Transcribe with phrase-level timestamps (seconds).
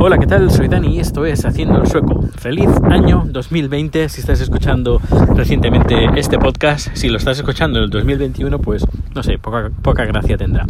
[0.00, 0.48] Hola, ¿qué tal?
[0.52, 2.22] Soy Dani y esto es Haciendo el Sueco.
[2.36, 5.00] Feliz año 2020 si estás escuchando
[5.34, 6.94] recientemente este podcast.
[6.94, 10.66] Si lo estás escuchando en el 2021, pues no sé, poca, gracia tendrá.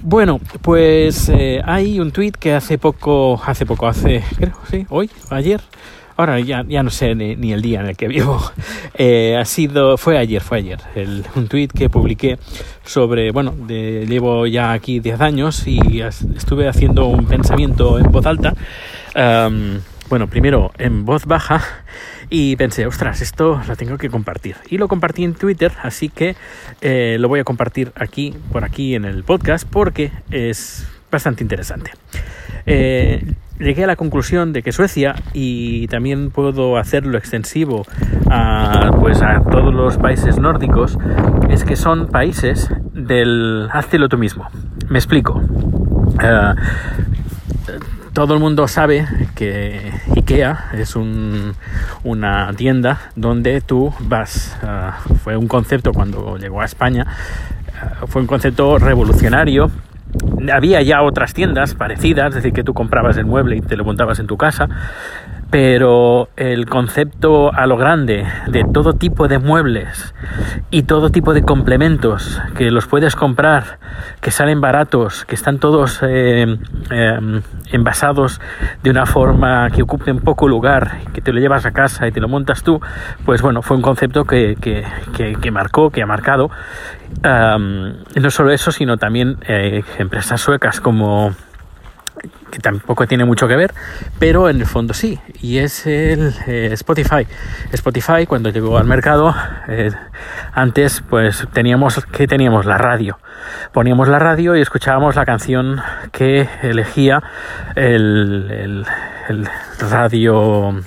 [0.00, 5.10] Bueno, pues eh, hay un tweet que hace poco, hace poco, hace, creo, sí, hoy,
[5.30, 5.60] ayer,
[6.16, 8.40] ahora ya, ya no sé ni, el día en el que vivo,
[8.94, 10.80] eh, ha sido, fue ayer, fue ayer,
[11.34, 12.38] un tweet que publiqué
[12.84, 18.54] sobre, bueno, llevo ya aquí 10 años y estuve haciendo un pensamiento en voz alta,
[20.08, 21.62] bueno, primero en voz baja
[22.28, 24.56] y pensé, ostras, esto lo tengo que compartir.
[24.68, 26.36] Y lo compartí en Twitter, así que
[26.80, 31.92] eh, lo voy a compartir aquí, por aquí en el podcast, porque es bastante interesante.
[32.66, 37.86] Eh, llegué a la conclusión de que Suecia, y también puedo hacerlo extensivo
[38.30, 40.98] a, pues a todos los países nórdicos,
[41.48, 44.48] es que son países del hazlo tú mismo.
[44.88, 45.42] Me explico.
[46.22, 46.54] Eh,
[48.12, 54.56] todo el mundo sabe que IKEA es una tienda donde tú vas.
[54.62, 54.90] Eh,
[55.22, 57.06] fue un concepto cuando llegó a España,
[57.68, 59.70] eh, fue un concepto revolucionario
[60.50, 63.84] había ya otras tiendas parecidas, es decir, que tú comprabas el mueble y te lo
[63.84, 64.68] montabas en tu casa,
[65.50, 70.14] pero el concepto a lo grande de todo tipo de muebles
[70.70, 73.78] y todo tipo de complementos que los puedes comprar,
[74.20, 76.58] que salen baratos, que están todos eh,
[76.90, 78.40] eh, envasados
[78.82, 82.20] de una forma que ocupen poco lugar, que te lo llevas a casa y te
[82.20, 82.80] lo montas tú,
[83.24, 86.50] pues bueno, fue un concepto que, que, marcó, que ha marcado.
[87.22, 91.34] no solo eso, sino también eh, empresas suecas como
[92.50, 93.72] que tampoco tiene mucho que ver,
[94.18, 97.26] pero en el fondo sí, y es el eh, Spotify.
[97.72, 99.34] Spotify cuando llegó al mercado,
[99.68, 99.90] eh,
[100.52, 103.18] antes pues teníamos que teníamos la radio.
[103.72, 105.80] Poníamos la radio y escuchábamos la canción
[106.12, 107.22] que elegía
[107.74, 108.86] el,
[109.78, 110.82] radio,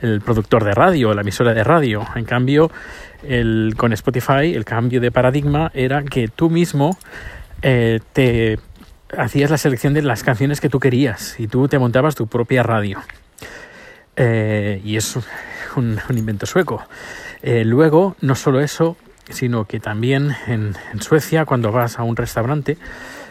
[0.00, 2.06] el productor de radio, la emisora de radio.
[2.14, 2.70] En cambio,
[3.76, 6.96] con Spotify el cambio de paradigma era que tú mismo
[7.62, 8.58] eh, te
[9.16, 12.62] hacías la selección de las canciones que tú querías y tú te montabas tu propia
[12.62, 13.00] radio.
[14.16, 15.16] Eh, y es
[15.76, 16.82] un, invento sueco.
[17.42, 18.96] Eh, luego, no solo eso,
[19.30, 22.78] sino que también en, Suecia, cuando vas a un restaurante,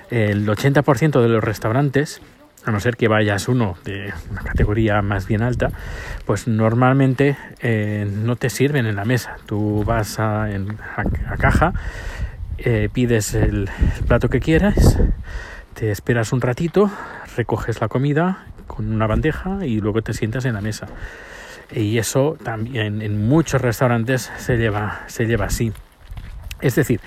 [0.10, 2.22] el 80% de los restaurantes,
[2.66, 5.70] a no ser que vayas uno de una categoría más bien alta,
[6.26, 9.38] pues normalmente eh, no te sirven en la mesa.
[9.46, 11.74] Tú vas a, a caja,
[12.94, 13.70] pides el
[14.06, 15.00] plato que quieras
[15.82, 16.92] te esperas un ratito,
[17.36, 20.86] recoges la comida con una bandeja y luego te sientas en la mesa.
[21.72, 25.74] Y eso también en muchos restaurantes se lleva, se lleva así.
[26.62, 27.02] Es decir,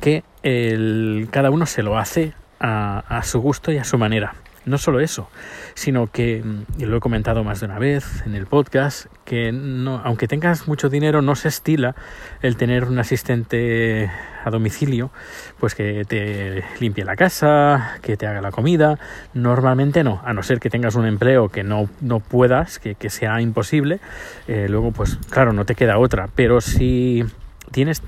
[0.00, 4.36] que el, cada uno se lo hace a, a su gusto y a su manera.
[4.66, 5.28] No solo eso,
[5.74, 9.52] sino que, mm, y lo he comentado más de una vez en el podcast, que
[9.52, 11.94] no, aunque tengas mucho dinero, no se estila
[12.40, 14.10] el tener un asistente
[14.44, 15.10] a domicilio,
[15.58, 18.98] pues que te limpie la casa, que te haga la comida.
[19.32, 23.10] Normalmente no, a no ser que tengas un empleo que no, no puedas, que, que
[23.10, 24.00] sea imposible.
[24.48, 26.28] Eh, luego, pues claro, no te queda otra.
[26.34, 27.24] Pero si
[27.70, 28.02] tienes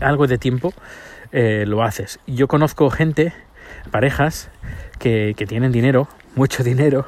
[0.00, 0.72] algo de tiempo,
[1.32, 2.20] eh, lo haces.
[2.26, 3.32] Yo conozco gente,
[3.90, 4.50] parejas,
[4.98, 7.06] que, tienen dinero, mucho dinero,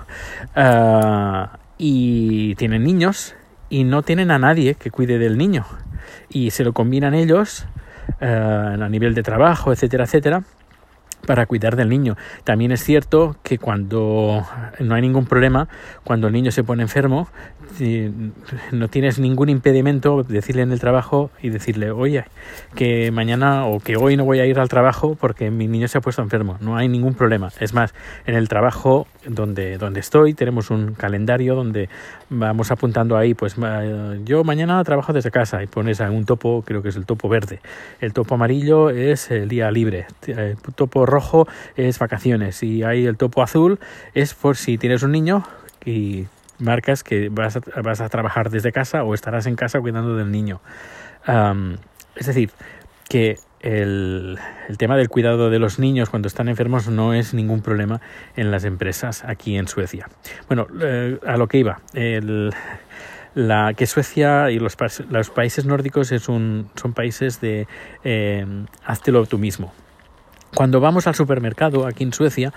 [0.54, 3.34] ah, y tienen niños
[3.70, 5.64] y no tienen a nadie que cuide del niño.
[6.28, 7.66] Y se lo combinan ellos
[8.20, 10.42] ah, a nivel de trabajo, etcétera, etcétera
[11.26, 12.16] para cuidar del niño.
[12.44, 14.46] También es cierto que cuando
[14.80, 15.68] no hay ningún problema,
[16.04, 17.28] cuando el niño se pone enfermo,
[18.72, 22.24] no tienes ningún impedimento decirle en el trabajo y decirle, oye,
[22.74, 25.98] que mañana o que hoy no voy a ir al trabajo porque mi niño se
[25.98, 26.56] ha puesto enfermo.
[26.60, 27.50] No hay ningún problema.
[27.60, 27.94] Es más,
[28.26, 31.88] en el trabajo donde, donde estoy tenemos un calendario donde
[32.30, 33.56] vamos apuntando ahí, pues
[34.24, 37.60] yo mañana trabajo desde casa y pones un topo, creo que es el topo verde.
[38.00, 40.06] El topo amarillo es el día libre.
[40.26, 41.17] El topo rojo
[41.76, 43.78] es vacaciones y ahí el topo azul
[44.14, 45.44] es por si tienes un niño
[45.84, 46.26] y
[46.58, 50.30] marcas que vas a, vas a trabajar desde casa o estarás en casa cuidando del
[50.30, 50.60] niño.
[52.16, 52.50] es decir,
[53.08, 54.38] que el,
[54.76, 58.00] tema del cuidado de los niños cuando están enfermos no es ningún problema
[58.36, 60.08] en las empresas aquí en Suecia.
[60.46, 64.76] Bueno, eh, a lo que iba, que Suecia y los,
[65.30, 67.66] países nórdicos son países de
[68.04, 68.46] eh,
[68.84, 69.72] háztelo tú mismo.
[70.54, 72.52] Cuando vamos al supermercado aquí en Suecia,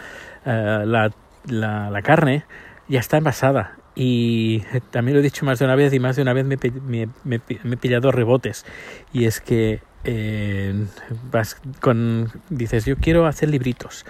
[0.45, 1.11] eh, la,
[1.47, 2.45] la, carne
[2.87, 4.61] ya está envasada y
[4.91, 6.57] también lo he dicho más de una vez y más de una vez me,
[7.23, 8.65] me, he pillado rebotes.
[9.11, 10.73] Y es que eh,
[11.31, 14.05] vas con, dices, yo quiero hacer libritos.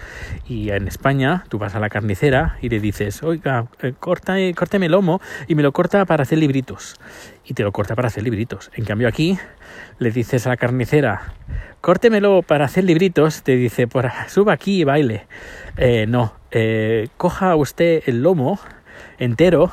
[0.48, 4.54] Y en España tú vas a la carnicera y le dices, oiga, eh, corta, eh,
[4.54, 6.96] córteme el lomo y me lo corta para hacer libritos.
[7.44, 8.70] Y te lo corta para hacer libritos.
[8.74, 9.38] En cambio aquí
[9.98, 11.34] le dices a la carnicera,
[11.80, 15.26] córtemelo para hacer libritos, te dice, por, suba aquí y baile.
[16.08, 16.34] no,
[17.16, 18.58] coja usted el lomo
[19.18, 19.72] entero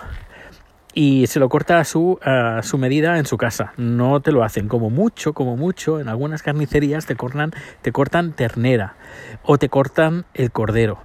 [0.94, 3.74] y se lo corta a su, a su medida en su casa.
[3.77, 4.68] No te lo hacen.
[4.68, 7.51] Como mucho, como mucho, en algunas carnicerías te cortan,
[7.81, 8.95] te cortan ternera
[9.44, 11.03] o te cortan el cordero.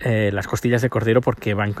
[0.00, 1.74] Eh, las costillas de cordero porque van,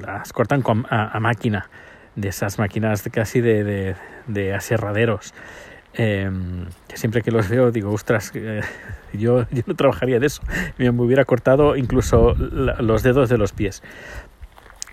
[0.00, 1.68] las cortan con, a, máquina,
[2.14, 3.96] de esas máquinas casi de, de,
[4.28, 5.34] de aserraderos.
[5.96, 8.62] Em, siempre que los veo digo, ostras, eh,
[9.12, 10.42] yo, yo, no trabajaría de eso.
[10.76, 13.82] Me hubiera cortado incluso los dedos de los pies.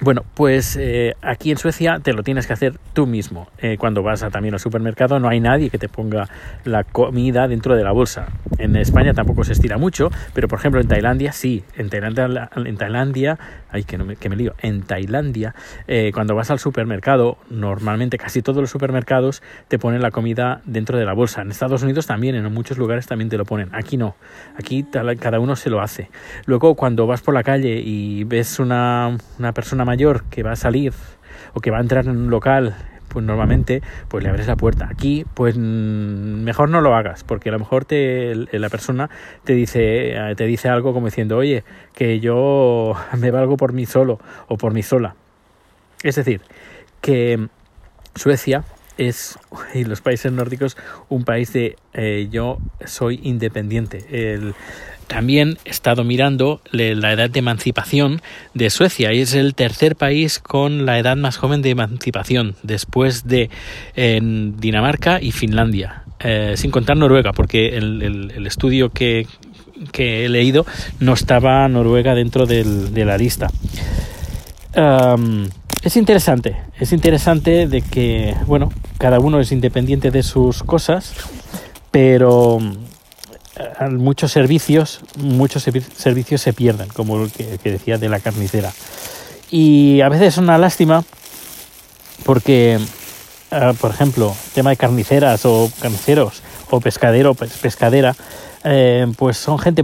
[0.03, 3.47] Bueno, pues eh, aquí en Suecia te lo tienes que hacer tú mismo.
[3.59, 6.27] Eh, cuando vas a, también al supermercado no hay nadie que te ponga
[6.63, 8.25] la comida dentro de la bolsa.
[8.57, 11.63] En España tampoco se estira mucho, pero por ejemplo en Tailandia sí.
[11.77, 13.37] En Tailandia, en Tailandia
[13.71, 15.55] ay que, no me, que me lío, en Tailandia
[15.87, 20.97] eh, cuando vas al supermercado, normalmente casi todos los supermercados te ponen la comida dentro
[20.97, 21.41] de la bolsa.
[21.41, 23.69] En Estados Unidos también, en muchos lugares también te lo ponen.
[23.73, 24.15] Aquí no.
[24.57, 24.85] Aquí
[25.19, 26.09] cada uno se lo hace.
[26.45, 30.55] Luego cuando vas por la calle y ves una, una persona mayor que va a
[30.55, 30.93] salir
[31.53, 32.75] o que va a entrar en un local
[33.09, 34.87] pues normalmente pues le abres la puerta.
[34.89, 39.09] Aquí pues mm, mejor no lo hagas porque a lo mejor te, la persona
[39.43, 43.85] te dice, eh, te dice algo como diciendo oye que yo me valgo por mí
[43.85, 45.15] solo o por mí sola.
[46.03, 46.39] Es decir,
[47.01, 47.49] que
[48.15, 48.63] Suecia
[48.97, 49.37] es,
[49.73, 50.77] y los países nórdicos,
[51.09, 54.05] un país de eh, yo soy independiente.
[55.11, 58.21] También he estado mirando la edad de emancipación
[58.53, 63.27] de Suecia y es el tercer país con la edad más joven de emancipación después
[63.27, 63.49] de
[63.93, 69.27] Dinamarca y Finlandia, eh, sin contar Noruega, porque el, estudio que,
[69.97, 70.65] he leído
[71.01, 73.49] no estaba Noruega dentro de la lista.
[75.83, 81.13] es interesante, es interesante de que, bueno, cada uno es independiente de sus cosas,
[81.91, 82.59] pero
[83.91, 88.71] muchos servicios, muchos servicios se pierden, como lo que, decía de la carnicera.
[89.49, 91.03] Y a veces es una lástima
[92.23, 92.79] porque,
[93.51, 98.15] ah, por ejemplo, tema de carniceras o carniceros o pescadero, pescadera,
[98.63, 99.83] eh, pues son gente,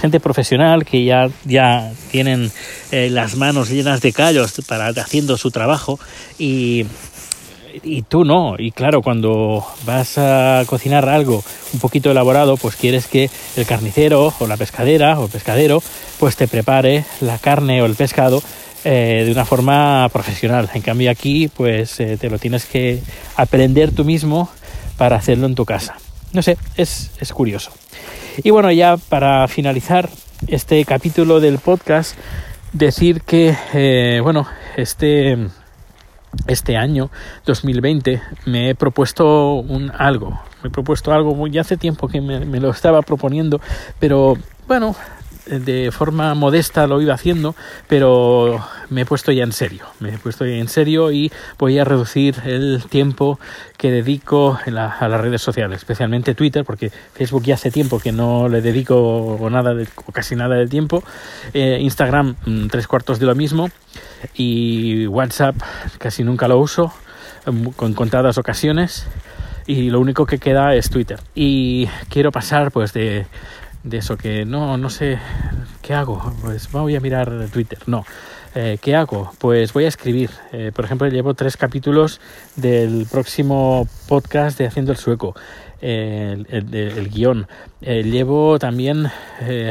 [0.00, 2.52] gente profesional que ya, ya tienen
[2.92, 5.98] eh, las manos llenas de callos para haciendo su trabajo
[6.38, 6.86] y
[7.82, 8.56] y tú no.
[8.58, 11.42] Y claro, cuando vas a cocinar algo
[11.72, 15.82] un poquito elaborado, pues quieres que el carnicero o la pescadera o el pescadero
[16.18, 18.42] pues te prepare la carne o el pescado
[18.84, 20.70] eh, de una forma profesional.
[20.74, 23.02] En cambio aquí pues eh, te lo tienes que
[23.36, 24.48] aprender tú mismo
[24.96, 25.96] para hacerlo en tu casa.
[26.32, 27.72] No sé, es, es curioso.
[28.42, 30.08] Y bueno, ya para finalizar
[30.46, 32.16] este capítulo del podcast,
[32.72, 34.46] decir que, eh, bueno,
[34.76, 35.36] este
[36.46, 37.10] este año
[37.46, 40.40] 2020 me he propuesto un algo.
[40.62, 43.60] Me he propuesto algo muy hace tiempo que me, lo estaba proponiendo
[43.98, 44.36] pero
[44.66, 44.96] bueno
[45.46, 47.56] de forma modesta lo iba haciendo,
[47.88, 51.78] pero me he puesto ya en serio, me he puesto ya en serio y voy
[51.78, 53.40] a reducir el tiempo
[53.76, 58.48] que dedico a las redes sociales, especialmente Twitter, porque Facebook ya hace tiempo que no
[58.48, 61.02] le dedico nada de, casi nada del tiempo,
[61.54, 63.68] eh, Instagram mm, tres cuartos de lo mismo
[64.34, 65.56] y WhatsApp
[65.98, 66.92] casi nunca lo uso,
[67.46, 69.06] em, con contadas ocasiones
[69.66, 73.26] y lo único que queda es Twitter y quiero pasar pues de
[73.84, 75.18] de eso, que no, no sé,
[75.82, 76.32] ¿qué hago?
[76.40, 78.04] Pues voy a mirar Twitter, no.
[78.54, 79.32] Eh, ¿Qué hago?
[79.38, 80.30] Pues voy a escribir.
[80.52, 82.20] Eh, por ejemplo, llevo tres capítulos
[82.56, 85.34] del próximo podcast de Haciendo el Sueco
[85.80, 87.48] el, guion.
[87.80, 89.10] Eh, llevo también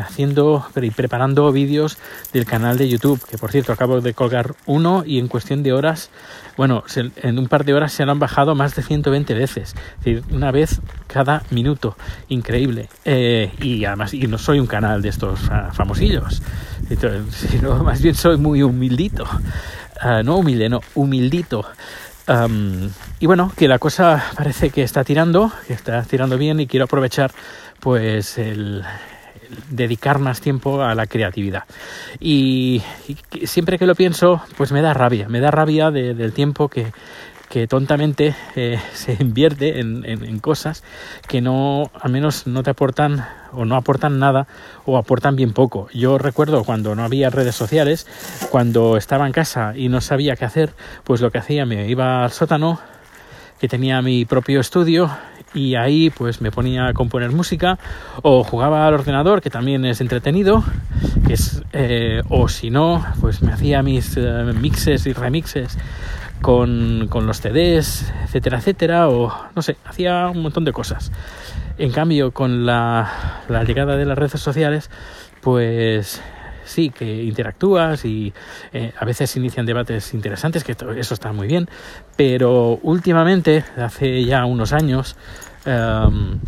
[0.04, 1.98] haciendo y preparando vídeos
[2.34, 5.72] del canal de YouTube, que por cierto acabo de colgar uno y en cuestión de
[5.72, 6.10] horas,
[6.62, 9.98] bueno, en un par de horas se lo han bajado más de 120 veces, es
[9.98, 11.98] decir, una vez cada minuto,
[12.30, 12.88] increíble.
[13.03, 16.44] Eh, y además, y no soy un canal de estos ah, famosillos,
[17.32, 19.25] sino más bien soy muy humildito.
[20.00, 21.65] Ah, no humilde, no, humildito
[23.20, 26.86] y bueno, que la cosa parece que está tirando, que está tirando bien y quiero
[26.86, 27.32] aprovechar
[27.80, 28.84] pues el,
[29.70, 31.63] dedicar más tiempo a la creatividad.
[32.20, 32.81] Y,
[33.43, 36.91] siempre que lo pienso, pues me da rabia, me da rabia del tiempo que,
[37.51, 40.84] que tontamente eh, se invierte en, cosas
[41.27, 44.48] que no, al menos no te aportan o no aportan nada
[44.86, 45.88] o aportan bien poco.
[45.93, 48.08] Yo recuerdo cuando no había redes sociales,
[48.50, 52.24] cuando estaba en casa y no sabía qué hacer, pues lo que hacía me iba
[52.24, 52.79] al sótano,
[53.60, 55.12] que tenía mi propio estudio
[55.53, 57.77] y ahí pues me ponía a componer música
[58.22, 60.63] o jugaba al ordenador que también es entretenido
[61.27, 65.77] que es eh, o si no pues me hacía mis eh, mixes y remixes
[66.41, 71.12] con, con los CDs etcétera etcétera o no sé hacía un montón de cosas.
[71.77, 74.89] En cambio con la, la llegada de las redes sociales
[75.41, 76.22] pues
[76.65, 78.34] sí, que interactúas y
[78.74, 81.68] eh, a veces inician debates interesantes, que eso está muy bien,
[82.15, 85.15] pero últimamente, hace ya unos años,
[85.65, 86.39] em,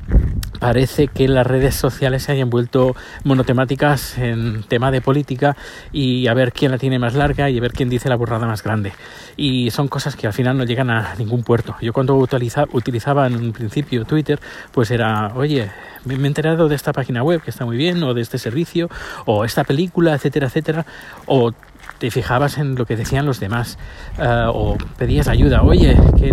[0.63, 5.57] parece que las redes sociales se hayan vuelto monotemáticas en tema de política
[5.91, 8.47] y a ver quién la tiene más larga y a ver quién dice la burrada
[8.47, 8.93] más grande.
[9.35, 11.75] Y son cosas que al final no llegan a ningún puerto.
[11.81, 14.39] Yo cuando utilizaba en un principio Twitter,
[14.71, 15.69] pues era, oye,
[16.05, 18.89] me he enterado de esta página web que está muy bien, o de este servicio,
[19.25, 20.85] o esta película, etcétera, etcétera,
[21.25, 21.51] o
[21.99, 23.77] te fijabas en lo que decían los demás,
[24.17, 26.31] eh, o pedías ayuda, oye, que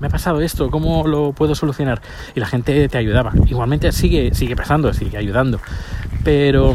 [0.00, 2.00] me ha pasado esto, ¿cómo lo puedo solucionar?
[2.34, 3.32] Y la gente te ayudaba.
[3.46, 5.60] Igualmente sigue, sigue pasando, sigue ayudando.
[6.24, 6.74] Pero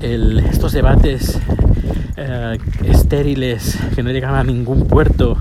[0.00, 1.40] estos debates
[2.16, 5.36] eh, estériles que no llegaban a ningún puerto,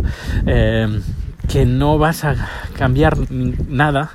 [0.45, 1.01] eh,
[1.47, 2.35] que no vas a
[2.77, 4.11] cambiar nada,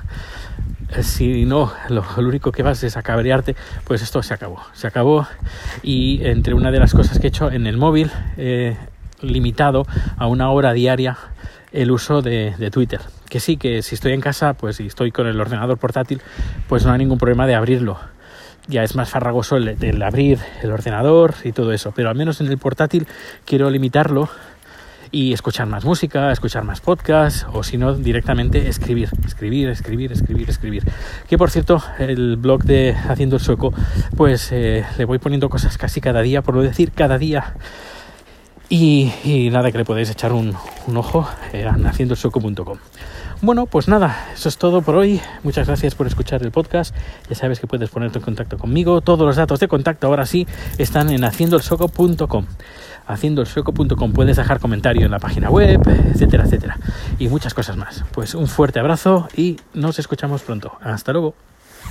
[0.95, 3.55] eh, si no, lo, único que vas es a cabrearte,
[3.85, 4.61] pues esto se acabó.
[4.73, 5.27] Se acabó
[5.83, 8.11] y entre una de las cosas que he hecho en el móvil,
[9.21, 9.85] limitado
[10.17, 11.17] a una hora diaria
[11.71, 13.01] el uso de, Twitter.
[13.29, 16.21] Que sí, que si estoy en casa, pues si estoy con el ordenador portátil,
[16.67, 17.99] pues no hay ningún problema de abrirlo.
[18.67, 22.47] Ya es más farragoso el, abrir el ordenador y todo eso, pero al menos en
[22.47, 23.07] el portátil
[23.45, 24.29] quiero limitarlo
[25.13, 30.49] y escuchar más música, escuchar más podcasts o si no directamente escribir, escribir, escribir, escribir,
[30.49, 30.83] escribir.
[31.27, 33.73] Que por cierto, el blog de Haciendo el Sueco,
[34.15, 37.55] pues eh, le voy poniendo cosas casi cada día, por no decir cada día
[38.71, 40.55] y, nada, que le podéis echar un,
[40.95, 42.77] ojo eh, en haciendoelsoco.com.
[43.41, 45.19] Bueno, pues nada, eso es todo por hoy.
[45.43, 46.95] Muchas gracias por escuchar el podcast.
[47.29, 49.01] Ya sabes que puedes ponerte en contacto conmigo.
[49.01, 50.47] Todos los datos de contacto ahora sí
[50.77, 52.45] están en haciendoelsoco.com.
[53.07, 55.81] Haciendoelsoco.com puedes dejar comentario en la página web,
[56.13, 56.77] etcétera, etcétera.
[57.19, 58.05] Y muchas cosas más.
[58.13, 60.71] Pues un fuerte abrazo y nos escuchamos pronto.
[60.81, 61.33] Hasta luego.